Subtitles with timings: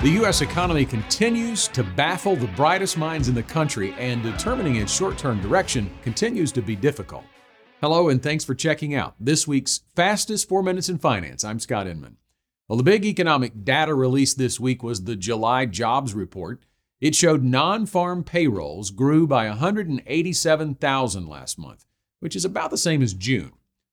[0.00, 0.42] The U.S.
[0.42, 5.40] economy continues to baffle the brightest minds in the country, and determining its short term
[5.40, 7.24] direction continues to be difficult.
[7.80, 11.42] Hello, and thanks for checking out this week's fastest four minutes in finance.
[11.42, 12.16] I'm Scott Inman.
[12.68, 16.62] Well, the big economic data released this week was the July jobs report.
[17.00, 21.86] It showed non farm payrolls grew by 187,000 last month,
[22.20, 23.50] which is about the same as June.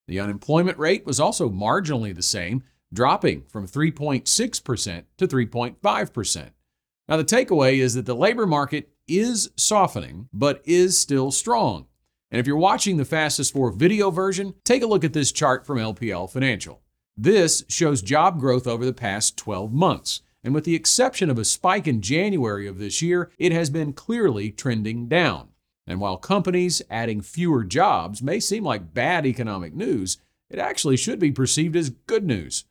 [0.07, 2.61] The unemployment rate was also marginally the same
[2.95, 6.49] dropping from 3.6% to 3.5%.
[7.07, 11.85] Now, the takeaway is that the labor market is softening, but is still strong.
[12.31, 15.65] And if you're watching the Fastest Four video version, take a look at this chart
[15.65, 16.81] from LPL Financial.
[17.15, 20.21] This shows job growth over the past 12 months.
[20.43, 23.93] And with the exception of a spike in January of this year, it has been
[23.93, 25.49] clearly trending down.
[25.87, 30.17] And while companies adding fewer jobs may seem like bad economic news,
[30.49, 32.65] it actually should be perceived as good news.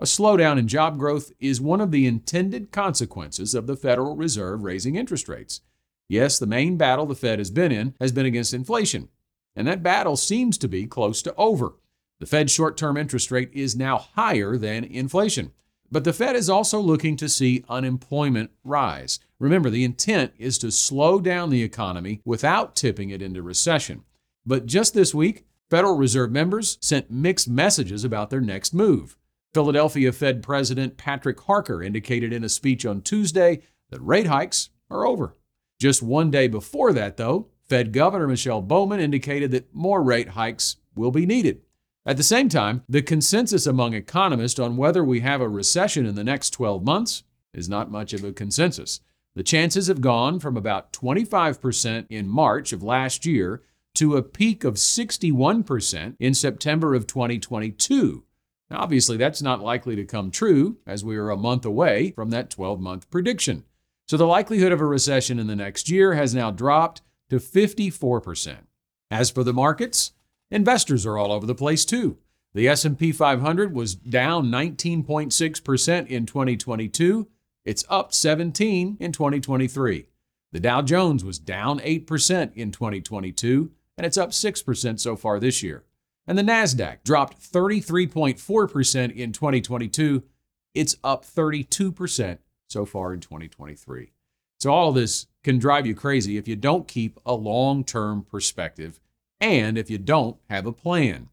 [0.00, 4.62] A slowdown in job growth is one of the intended consequences of the Federal Reserve
[4.62, 5.60] raising interest rates.
[6.08, 9.10] Yes, the main battle the Fed has been in has been against inflation,
[9.54, 11.74] and that battle seems to be close to over.
[12.18, 15.52] The Fed's short term interest rate is now higher than inflation.
[15.92, 19.18] But the Fed is also looking to see unemployment rise.
[19.38, 24.04] Remember, the intent is to slow down the economy without tipping it into recession.
[24.46, 29.18] But just this week, Federal Reserve members sent mixed messages about their next move.
[29.52, 35.06] Philadelphia Fed President Patrick Harker indicated in a speech on Tuesday that rate hikes are
[35.06, 35.36] over.
[35.80, 40.76] Just one day before that, though, Fed Governor Michelle Bowman indicated that more rate hikes
[40.94, 41.62] will be needed.
[42.06, 46.14] At the same time, the consensus among economists on whether we have a recession in
[46.14, 49.00] the next 12 months is not much of a consensus.
[49.34, 53.62] The chances have gone from about 25% in March of last year
[53.94, 58.24] to a peak of 61% in September of 2022.
[58.70, 62.30] Now, obviously, that's not likely to come true as we are a month away from
[62.30, 63.64] that 12 month prediction.
[64.06, 68.56] So the likelihood of a recession in the next year has now dropped to 54%.
[69.10, 70.12] As for the markets,
[70.50, 72.18] investors are all over the place too.
[72.54, 77.28] The S&P 500 was down 19.6% in 2022.
[77.64, 80.08] It's up 17 in 2023.
[80.52, 85.62] The Dow Jones was down 8% in 2022 and it's up 6% so far this
[85.62, 85.84] year
[86.30, 90.22] and the NASDAQ dropped 33.4% in 2022.
[90.76, 94.12] It's up 32% so far in 2023.
[94.60, 98.22] So, all of this can drive you crazy if you don't keep a long term
[98.22, 99.00] perspective
[99.40, 101.30] and if you don't have a plan.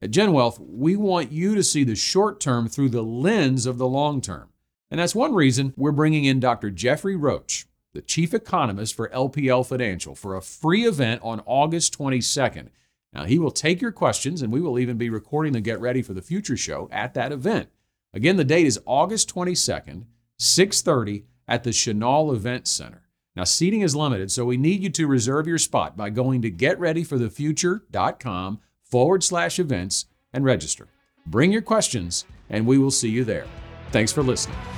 [0.00, 3.86] At GenWealth, we want you to see the short term through the lens of the
[3.86, 4.48] long term.
[4.90, 6.70] And that's one reason we're bringing in Dr.
[6.70, 12.68] Jeffrey Roach, the chief economist for LPL Financial, for a free event on August 22nd.
[13.12, 16.02] Now, he will take your questions, and we will even be recording the Get Ready
[16.02, 17.70] for the Future show at that event.
[18.12, 20.04] Again, the date is August 22nd,
[20.38, 23.02] 6:30 at the Chenal Event Center.
[23.34, 26.50] Now, seating is limited, so we need you to reserve your spot by going to
[26.50, 30.88] getreadyforthefuture.com forward slash events and register.
[31.26, 33.46] Bring your questions, and we will see you there.
[33.92, 34.77] Thanks for listening.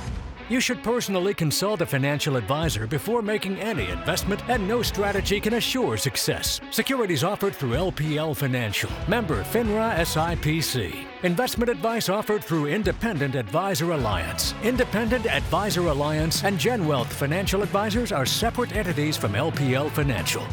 [0.51, 5.53] You should personally consult a financial advisor before making any investment, and no strategy can
[5.53, 6.59] assure success.
[6.71, 11.05] Securities offered through LPL Financial, member FINRA SIPC.
[11.23, 14.53] Investment advice offered through Independent Advisor Alliance.
[14.61, 20.45] Independent Advisor Alliance and GenWealth Financial Advisors are separate entities from LPL Financial.